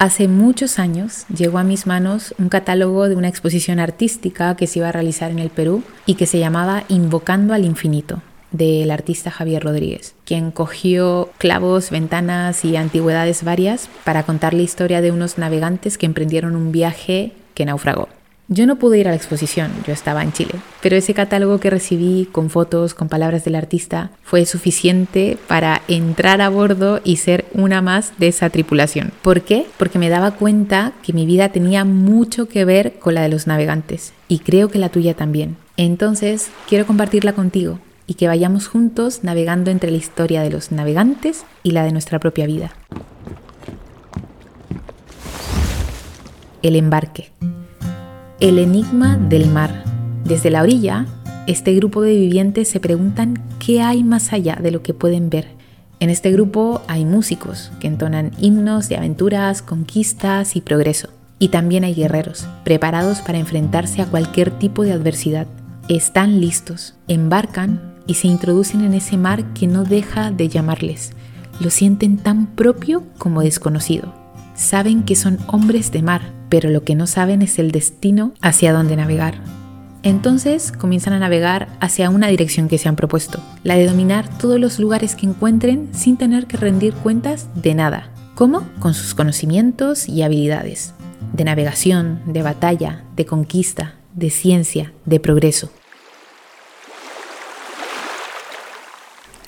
[0.00, 4.78] Hace muchos años llegó a mis manos un catálogo de una exposición artística que se
[4.78, 8.22] iba a realizar en el Perú y que se llamaba Invocando al Infinito
[8.52, 15.00] del artista Javier Rodríguez, quien cogió clavos, ventanas y antigüedades varias para contar la historia
[15.00, 18.08] de unos navegantes que emprendieron un viaje que naufragó.
[18.50, 21.68] Yo no pude ir a la exposición, yo estaba en Chile, pero ese catálogo que
[21.68, 27.44] recibí con fotos, con palabras del artista, fue suficiente para entrar a bordo y ser
[27.52, 29.12] una más de esa tripulación.
[29.20, 29.66] ¿Por qué?
[29.76, 33.46] Porque me daba cuenta que mi vida tenía mucho que ver con la de los
[33.46, 35.58] navegantes y creo que la tuya también.
[35.76, 41.44] Entonces, quiero compartirla contigo y que vayamos juntos navegando entre la historia de los navegantes
[41.62, 42.72] y la de nuestra propia vida.
[46.62, 47.30] El embarque.
[48.40, 49.82] El enigma del mar.
[50.24, 51.06] Desde la orilla,
[51.48, 55.48] este grupo de vivientes se preguntan qué hay más allá de lo que pueden ver.
[55.98, 61.08] En este grupo hay músicos que entonan himnos de aventuras, conquistas y progreso.
[61.40, 65.48] Y también hay guerreros, preparados para enfrentarse a cualquier tipo de adversidad.
[65.88, 71.10] Están listos, embarcan y se introducen en ese mar que no deja de llamarles.
[71.58, 74.14] Lo sienten tan propio como desconocido.
[74.54, 78.72] Saben que son hombres de mar, pero lo que no saben es el destino hacia
[78.72, 79.40] dónde navegar.
[80.02, 84.60] Entonces comienzan a navegar hacia una dirección que se han propuesto, la de dominar todos
[84.60, 88.10] los lugares que encuentren sin tener que rendir cuentas de nada.
[88.34, 88.68] ¿Cómo?
[88.78, 90.94] Con sus conocimientos y habilidades,
[91.32, 95.70] de navegación, de batalla, de conquista, de ciencia, de progreso.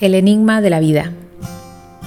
[0.01, 1.11] El enigma de la vida.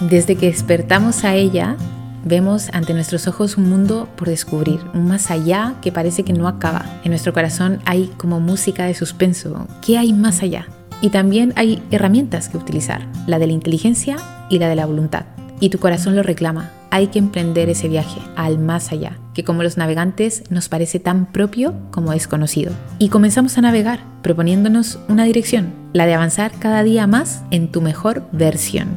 [0.00, 1.76] Desde que despertamos a ella,
[2.24, 6.48] Vemos ante nuestros ojos un mundo por descubrir, un más allá que parece que no
[6.48, 6.86] acaba.
[7.04, 9.68] En nuestro corazón hay como música de suspenso.
[9.84, 10.66] ¿Qué hay más allá?
[11.02, 14.16] Y también hay herramientas que utilizar, la de la inteligencia
[14.48, 15.26] y la de la voluntad.
[15.60, 16.70] Y tu corazón lo reclama.
[16.90, 21.26] Hay que emprender ese viaje al más allá, que como los navegantes nos parece tan
[21.30, 22.72] propio como desconocido.
[22.98, 27.82] Y comenzamos a navegar, proponiéndonos una dirección, la de avanzar cada día más en tu
[27.82, 28.96] mejor versión.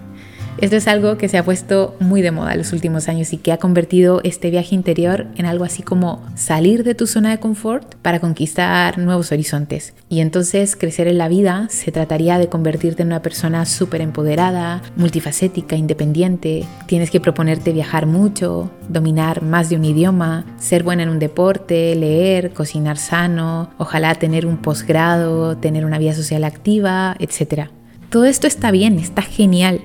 [0.59, 3.37] Esto es algo que se ha puesto muy de moda en los últimos años y
[3.37, 7.39] que ha convertido este viaje interior en algo así como salir de tu zona de
[7.39, 9.93] confort para conquistar nuevos horizontes.
[10.09, 14.81] Y entonces crecer en la vida se trataría de convertirte en una persona súper empoderada,
[14.95, 16.65] multifacética, independiente.
[16.87, 21.95] Tienes que proponerte viajar mucho, dominar más de un idioma, ser buena en un deporte,
[21.95, 27.69] leer, cocinar sano, ojalá tener un posgrado, tener una vida social activa, etc.
[28.09, 29.81] Todo esto está bien, está genial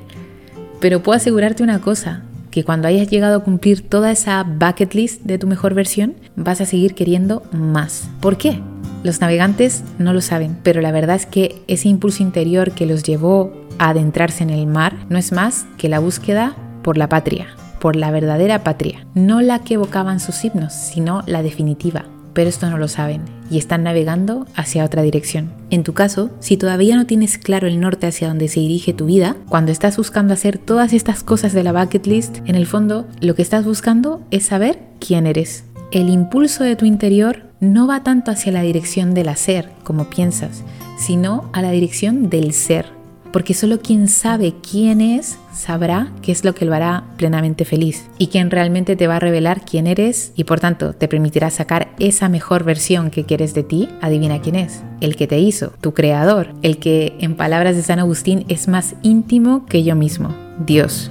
[0.83, 5.23] pero puedo asegurarte una cosa, que cuando hayas llegado a cumplir toda esa bucket list
[5.23, 8.11] de tu mejor versión, vas a seguir queriendo más.
[8.21, 8.61] ¿Por qué?
[9.05, 13.05] Los navegantes no lo saben, pero la verdad es que ese impulso interior que los
[13.05, 17.47] llevó a adentrarse en el mar no es más que la búsqueda por la patria,
[17.79, 22.69] por la verdadera patria, no la que evocaban sus himnos, sino la definitiva, pero esto
[22.69, 25.53] no lo saben y están navegando hacia otra dirección.
[25.69, 29.05] En tu caso, si todavía no tienes claro el norte hacia donde se dirige tu
[29.05, 33.07] vida, cuando estás buscando hacer todas estas cosas de la bucket list, en el fondo
[33.21, 35.65] lo que estás buscando es saber quién eres.
[35.91, 40.63] El impulso de tu interior no va tanto hacia la dirección del hacer, como piensas,
[40.99, 43.02] sino a la dirección del ser
[43.33, 48.07] porque solo quien sabe quién es sabrá qué es lo que lo hará plenamente feliz
[48.19, 51.89] y quien realmente te va a revelar quién eres y por tanto te permitirá sacar
[51.99, 55.95] esa mejor versión que quieres de ti, adivina quién es, el que te hizo, tu
[55.95, 60.35] creador, el que en palabras de San Agustín es más íntimo que yo mismo,
[60.65, 61.11] Dios.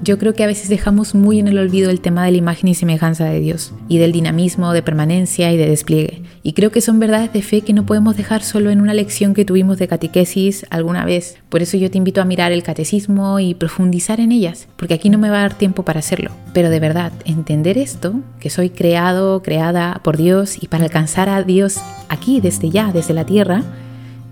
[0.00, 2.68] Yo creo que a veces dejamos muy en el olvido el tema de la imagen
[2.68, 6.22] y semejanza de Dios y del dinamismo, de permanencia y de despliegue.
[6.44, 9.34] Y creo que son verdades de fe que no podemos dejar solo en una lección
[9.34, 11.38] que tuvimos de catequesis alguna vez.
[11.48, 15.10] Por eso yo te invito a mirar el catecismo y profundizar en ellas, porque aquí
[15.10, 16.30] no me va a dar tiempo para hacerlo.
[16.52, 21.42] Pero de verdad, entender esto, que soy creado, creada por Dios y para alcanzar a
[21.42, 21.78] Dios
[22.08, 23.64] aquí, desde ya, desde la tierra,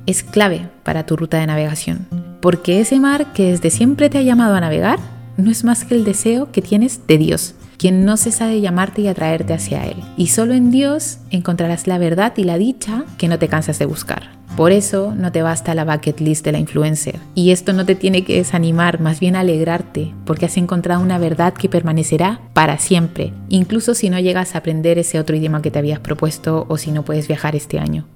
[0.07, 2.07] es clave para tu ruta de navegación.
[2.41, 5.95] Porque ese mar que desde siempre te ha llamado a navegar, no es más que
[5.95, 9.97] el deseo que tienes de Dios, quien no cesa de llamarte y atraerte hacia Él.
[10.17, 13.87] Y solo en Dios encontrarás la verdad y la dicha que no te cansas de
[13.87, 14.37] buscar.
[14.57, 17.19] Por eso no te basta la bucket list de la influencer.
[17.35, 21.53] Y esto no te tiene que desanimar, más bien alegrarte, porque has encontrado una verdad
[21.53, 25.79] que permanecerá para siempre, incluso si no llegas a aprender ese otro idioma que te
[25.79, 28.07] habías propuesto o si no puedes viajar este año.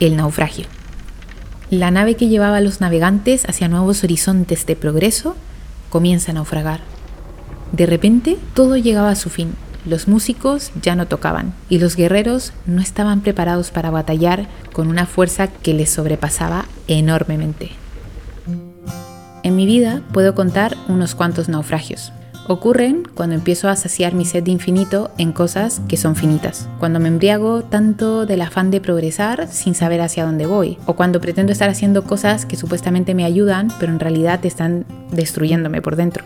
[0.00, 0.66] El naufragio.
[1.70, 5.34] La nave que llevaba a los navegantes hacia nuevos horizontes de progreso
[5.90, 6.80] comienza a naufragar.
[7.72, 9.54] De repente todo llegaba a su fin.
[9.84, 15.06] Los músicos ya no tocaban y los guerreros no estaban preparados para batallar con una
[15.06, 17.72] fuerza que les sobrepasaba enormemente.
[19.42, 22.13] En mi vida puedo contar unos cuantos naufragios.
[22.46, 27.00] Ocurren cuando empiezo a saciar mi sed de infinito en cosas que son finitas, cuando
[27.00, 31.52] me embriago tanto del afán de progresar sin saber hacia dónde voy, o cuando pretendo
[31.52, 36.22] estar haciendo cosas que supuestamente me ayudan, pero en realidad están destruyéndome por dentro.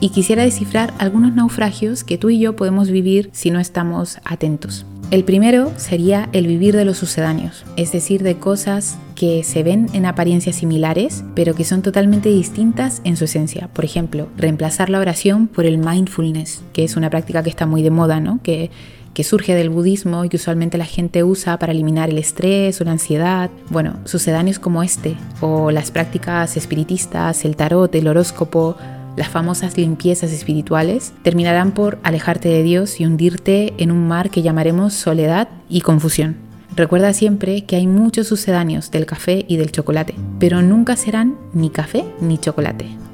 [0.00, 4.86] Y quisiera descifrar algunos naufragios que tú y yo podemos vivir si no estamos atentos.
[5.10, 9.86] El primero sería el vivir de los sucedáneos, es decir, de cosas que se ven
[9.94, 13.70] en apariencias similares, pero que son totalmente distintas en su esencia.
[13.72, 17.82] Por ejemplo, reemplazar la oración por el mindfulness, que es una práctica que está muy
[17.82, 18.40] de moda, ¿no?
[18.42, 18.70] Que,
[19.14, 22.84] que surge del budismo y que usualmente la gente usa para eliminar el estrés o
[22.84, 23.48] la ansiedad.
[23.70, 28.76] Bueno, sucedáneos como este, o las prácticas espiritistas, el tarot, el horóscopo,
[29.18, 34.42] las famosas limpiezas espirituales, terminarán por alejarte de Dios y hundirte en un mar que
[34.42, 36.36] llamaremos soledad y confusión.
[36.74, 41.70] Recuerda siempre que hay muchos sucedáneos del café y del chocolate, pero nunca serán ni
[41.70, 43.07] café ni chocolate.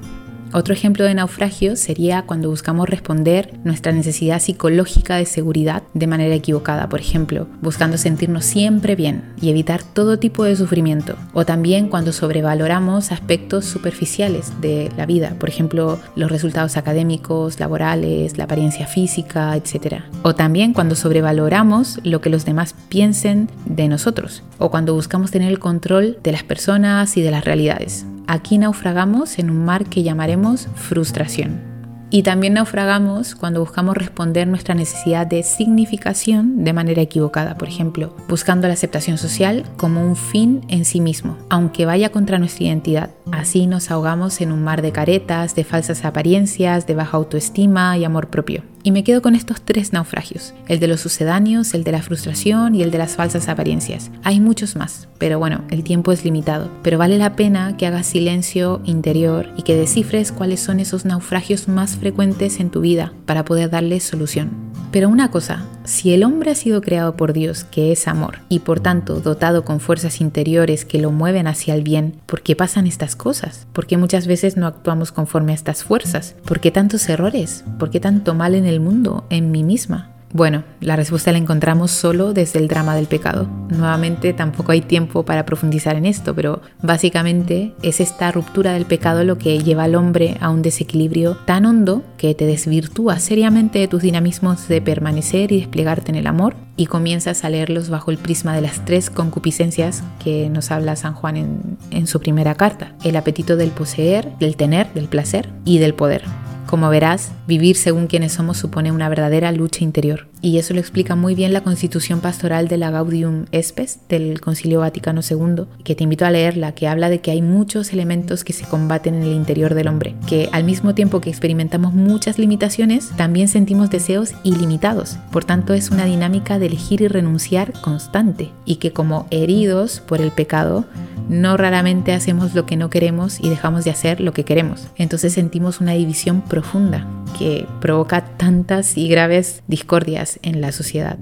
[0.56, 6.32] Otro ejemplo de naufragio sería cuando buscamos responder nuestra necesidad psicológica de seguridad de manera
[6.32, 11.16] equivocada, por ejemplo, buscando sentirnos siempre bien y evitar todo tipo de sufrimiento.
[11.32, 18.38] O también cuando sobrevaloramos aspectos superficiales de la vida, por ejemplo, los resultados académicos, laborales,
[18.38, 20.02] la apariencia física, etc.
[20.22, 24.44] O también cuando sobrevaloramos lo que los demás piensen de nosotros.
[24.58, 28.06] O cuando buscamos tener el control de las personas y de las realidades.
[28.26, 31.74] Aquí naufragamos en un mar que llamaremos frustración.
[32.10, 38.14] Y también naufragamos cuando buscamos responder nuestra necesidad de significación de manera equivocada, por ejemplo,
[38.28, 43.10] buscando la aceptación social como un fin en sí mismo, aunque vaya contra nuestra identidad.
[43.32, 48.04] Así nos ahogamos en un mar de caretas, de falsas apariencias, de baja autoestima y
[48.04, 48.62] amor propio.
[48.86, 52.74] Y me quedo con estos tres naufragios, el de los sucedáneos, el de la frustración
[52.74, 54.10] y el de las falsas apariencias.
[54.22, 56.70] Hay muchos más, pero bueno, el tiempo es limitado.
[56.82, 61.66] Pero vale la pena que hagas silencio interior y que descifres cuáles son esos naufragios
[61.66, 64.73] más frecuentes en tu vida para poder darles solución.
[64.94, 68.60] Pero una cosa, si el hombre ha sido creado por Dios, que es amor, y
[68.60, 72.86] por tanto dotado con fuerzas interiores que lo mueven hacia el bien, ¿por qué pasan
[72.86, 73.66] estas cosas?
[73.72, 76.36] ¿Por qué muchas veces no actuamos conforme a estas fuerzas?
[76.44, 77.64] ¿Por qué tantos errores?
[77.76, 80.13] ¿Por qué tanto mal en el mundo, en mí misma?
[80.34, 83.46] Bueno, la respuesta la encontramos solo desde el drama del pecado.
[83.68, 89.22] Nuevamente tampoco hay tiempo para profundizar en esto, pero básicamente es esta ruptura del pecado
[89.22, 93.86] lo que lleva al hombre a un desequilibrio tan hondo que te desvirtúa seriamente de
[93.86, 98.18] tus dinamismos de permanecer y desplegarte en el amor y comienzas a leerlos bajo el
[98.18, 102.96] prisma de las tres concupiscencias que nos habla San Juan en, en su primera carta.
[103.04, 106.24] El apetito del poseer, del tener, del placer y del poder.
[106.66, 111.14] Como verás, vivir según quienes somos supone una verdadera lucha interior, y eso lo explica
[111.14, 116.04] muy bien la constitución pastoral de la Gaudium Spes del Concilio Vaticano II, que te
[116.04, 119.34] invito a leerla, que habla de que hay muchos elementos que se combaten en el
[119.34, 125.18] interior del hombre, que al mismo tiempo que experimentamos muchas limitaciones, también sentimos deseos ilimitados.
[125.32, 130.20] Por tanto, es una dinámica de elegir y renunciar constante, y que como heridos por
[130.20, 130.86] el pecado,
[131.28, 134.88] no raramente hacemos lo que no queremos y dejamos de hacer lo que queremos.
[134.96, 137.04] Entonces sentimos una división profunda
[137.36, 141.18] que provoca tantas y graves discordias en la sociedad.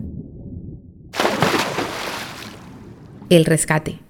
[3.31, 4.01] El rescate.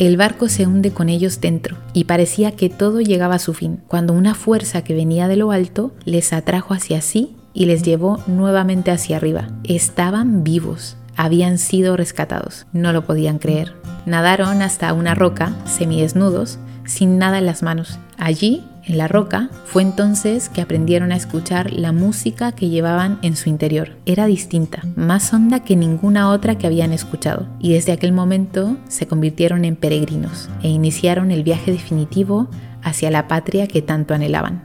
[0.00, 3.78] El barco se hunde con ellos dentro y parecía que todo llegaba a su fin,
[3.86, 8.18] cuando una fuerza que venía de lo alto les atrajo hacia sí y les llevó
[8.26, 9.50] nuevamente hacia arriba.
[9.62, 13.74] Estaban vivos, habían sido rescatados, no lo podían creer.
[14.04, 18.00] Nadaron hasta una roca, semidesnudos, sin nada en las manos.
[18.18, 23.36] Allí, en la roca, fue entonces que aprendieron a escuchar la música que llevaban en
[23.36, 23.96] su interior.
[24.06, 27.46] Era distinta, más honda que ninguna otra que habían escuchado.
[27.60, 32.48] Y desde aquel momento se convirtieron en peregrinos e iniciaron el viaje definitivo
[32.82, 34.62] hacia la patria que tanto anhelaban.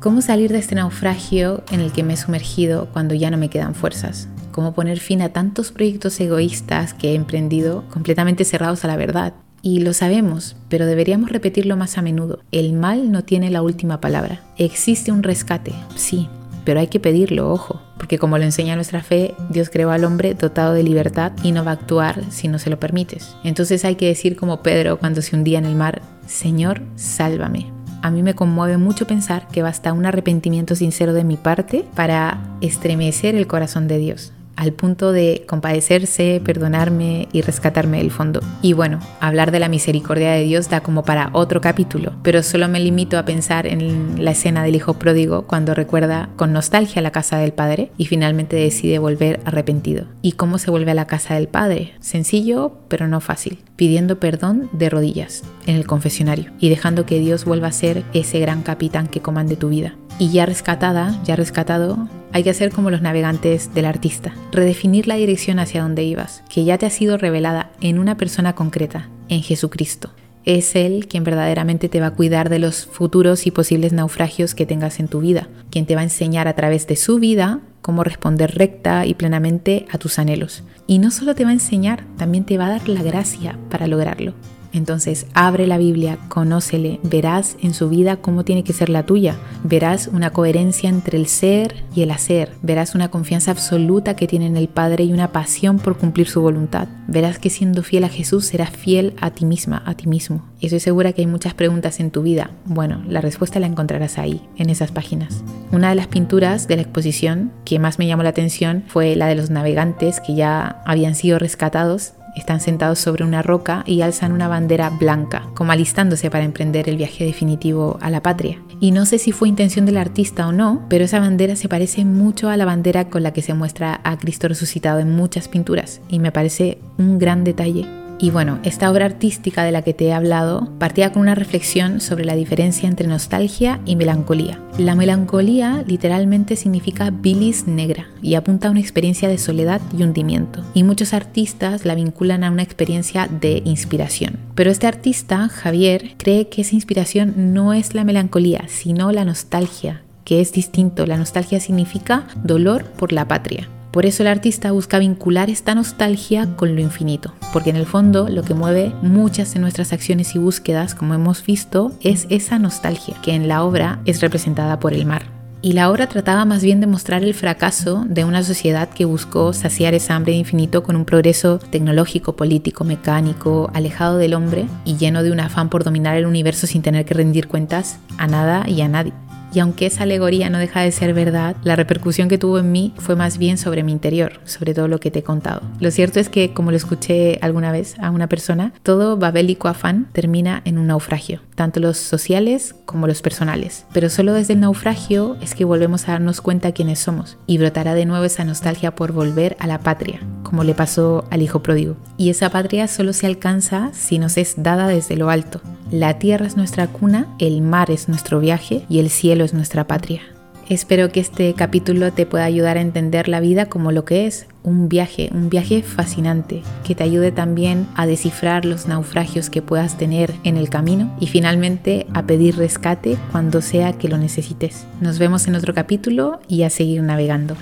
[0.00, 3.50] ¿Cómo salir de este naufragio en el que me he sumergido cuando ya no me
[3.50, 4.28] quedan fuerzas?
[4.56, 9.34] cómo poner fin a tantos proyectos egoístas que he emprendido completamente cerrados a la verdad.
[9.66, 12.38] Y lo sabemos, pero deberíamos repetirlo más a menudo.
[12.52, 14.40] El mal no tiene la última palabra.
[14.58, 16.28] Existe un rescate, sí,
[16.64, 20.34] pero hay que pedirlo, ojo, porque como lo enseña nuestra fe, Dios creó al hombre
[20.34, 23.34] dotado de libertad y no va a actuar si no se lo permites.
[23.42, 27.66] Entonces hay que decir como Pedro cuando se hundía en el mar, Señor, sálvame.
[28.02, 32.56] A mí me conmueve mucho pensar que basta un arrepentimiento sincero de mi parte para
[32.60, 38.40] estremecer el corazón de Dios al punto de compadecerse, perdonarme y rescatarme del fondo.
[38.62, 42.68] Y bueno, hablar de la misericordia de Dios da como para otro capítulo, pero solo
[42.68, 47.12] me limito a pensar en la escena del hijo pródigo cuando recuerda con nostalgia la
[47.12, 50.06] casa del padre y finalmente decide volver arrepentido.
[50.22, 51.94] ¿Y cómo se vuelve a la casa del padre?
[52.00, 57.44] Sencillo, pero no fácil, pidiendo perdón de rodillas en el confesionario y dejando que Dios
[57.44, 59.94] vuelva a ser ese gran capitán que comande tu vida.
[60.18, 65.16] Y ya rescatada, ya rescatado, hay que hacer como los navegantes del artista, redefinir la
[65.16, 69.42] dirección hacia donde ibas, que ya te ha sido revelada en una persona concreta, en
[69.42, 70.10] Jesucristo.
[70.46, 74.64] Es Él quien verdaderamente te va a cuidar de los futuros y posibles naufragios que
[74.64, 78.02] tengas en tu vida, quien te va a enseñar a través de su vida cómo
[78.02, 80.62] responder recta y plenamente a tus anhelos.
[80.86, 83.86] Y no solo te va a enseñar, también te va a dar la gracia para
[83.86, 84.34] lograrlo.
[84.76, 89.36] Entonces abre la Biblia, conócele, verás en su vida cómo tiene que ser la tuya,
[89.64, 94.44] verás una coherencia entre el ser y el hacer, verás una confianza absoluta que tiene
[94.44, 98.10] en el Padre y una pasión por cumplir su voluntad, verás que siendo fiel a
[98.10, 100.44] Jesús serás fiel a ti misma, a ti mismo.
[100.60, 102.50] Y estoy segura que hay muchas preguntas en tu vida.
[102.66, 105.42] Bueno, la respuesta la encontrarás ahí, en esas páginas.
[105.72, 109.26] Una de las pinturas de la exposición que más me llamó la atención fue la
[109.26, 114.32] de los navegantes que ya habían sido rescatados están sentados sobre una roca y alzan
[114.32, 118.60] una bandera blanca, como alistándose para emprender el viaje definitivo a la patria.
[118.80, 122.04] Y no sé si fue intención del artista o no, pero esa bandera se parece
[122.04, 126.00] mucho a la bandera con la que se muestra a Cristo resucitado en muchas pinturas
[126.08, 128.05] y me parece un gran detalle.
[128.18, 132.00] Y bueno, esta obra artística de la que te he hablado partía con una reflexión
[132.00, 134.58] sobre la diferencia entre nostalgia y melancolía.
[134.78, 140.62] La melancolía literalmente significa bilis negra y apunta a una experiencia de soledad y hundimiento.
[140.72, 144.38] Y muchos artistas la vinculan a una experiencia de inspiración.
[144.54, 150.02] Pero este artista, Javier, cree que esa inspiración no es la melancolía, sino la nostalgia,
[150.24, 151.06] que es distinto.
[151.06, 153.68] La nostalgia significa dolor por la patria.
[153.96, 158.28] Por eso el artista busca vincular esta nostalgia con lo infinito, porque en el fondo
[158.28, 163.16] lo que mueve muchas de nuestras acciones y búsquedas, como hemos visto, es esa nostalgia,
[163.22, 165.22] que en la obra es representada por el mar.
[165.62, 169.54] Y la obra trataba más bien de mostrar el fracaso de una sociedad que buscó
[169.54, 175.22] saciar esa hambre infinito con un progreso tecnológico, político, mecánico, alejado del hombre y lleno
[175.22, 178.82] de un afán por dominar el universo sin tener que rendir cuentas a nada y
[178.82, 179.14] a nadie.
[179.56, 182.92] Y aunque esa alegoría no deja de ser verdad, la repercusión que tuvo en mí
[182.98, 185.62] fue más bien sobre mi interior, sobre todo lo que te he contado.
[185.80, 190.08] Lo cierto es que, como lo escuché alguna vez a una persona, todo babélico afán
[190.12, 193.86] termina en un naufragio, tanto los sociales como los personales.
[193.94, 197.94] Pero solo desde el naufragio es que volvemos a darnos cuenta quiénes somos y brotará
[197.94, 201.96] de nuevo esa nostalgia por volver a la patria, como le pasó al hijo pródigo.
[202.18, 205.62] Y esa patria solo se alcanza si nos es dada desde lo alto.
[205.90, 209.86] La tierra es nuestra cuna, el mar es nuestro viaje y el cielo es nuestra
[209.86, 210.20] patria.
[210.68, 214.48] Espero que este capítulo te pueda ayudar a entender la vida como lo que es,
[214.64, 219.96] un viaje, un viaje fascinante, que te ayude también a descifrar los naufragios que puedas
[219.96, 224.86] tener en el camino y finalmente a pedir rescate cuando sea que lo necesites.
[225.00, 227.56] Nos vemos en otro capítulo y a seguir navegando.